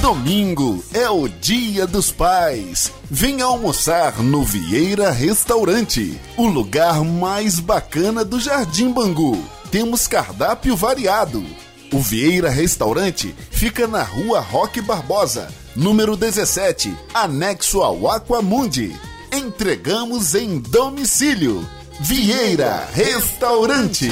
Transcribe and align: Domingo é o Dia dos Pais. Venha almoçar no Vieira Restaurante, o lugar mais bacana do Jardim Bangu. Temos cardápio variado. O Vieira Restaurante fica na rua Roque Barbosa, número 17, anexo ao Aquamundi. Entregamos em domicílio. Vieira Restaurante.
Domingo 0.00 0.82
é 0.94 1.10
o 1.10 1.28
Dia 1.28 1.86
dos 1.86 2.10
Pais. 2.10 2.90
Venha 3.10 3.44
almoçar 3.44 4.22
no 4.22 4.42
Vieira 4.42 5.10
Restaurante, 5.10 6.18
o 6.38 6.46
lugar 6.46 7.04
mais 7.04 7.60
bacana 7.60 8.24
do 8.24 8.40
Jardim 8.40 8.90
Bangu. 8.90 9.38
Temos 9.70 10.06
cardápio 10.06 10.74
variado. 10.74 11.44
O 11.92 12.00
Vieira 12.00 12.48
Restaurante 12.48 13.34
fica 13.50 13.86
na 13.86 14.02
rua 14.02 14.40
Roque 14.40 14.80
Barbosa, 14.80 15.48
número 15.76 16.16
17, 16.16 16.96
anexo 17.12 17.82
ao 17.82 18.10
Aquamundi. 18.10 18.98
Entregamos 19.30 20.34
em 20.34 20.60
domicílio. 20.60 21.68
Vieira 22.00 22.88
Restaurante. 22.94 24.10